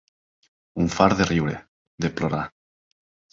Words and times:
Un 0.85 0.89
fart 0.95 1.17
de 1.19 1.27
riure, 1.27 1.53
de 2.07 2.13
plorar. 2.17 2.41